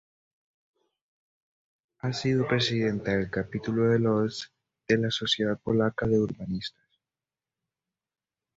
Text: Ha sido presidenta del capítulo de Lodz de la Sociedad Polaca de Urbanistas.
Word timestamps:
Ha 1.99 2.11
sido 2.11 2.47
presidenta 2.47 3.11
del 3.11 3.29
capítulo 3.29 3.83
de 3.87 3.99
Lodz 3.99 4.51
de 4.87 4.97
la 4.97 5.11
Sociedad 5.11 5.59
Polaca 5.61 6.07
de 6.07 6.17
Urbanistas. 6.19 6.99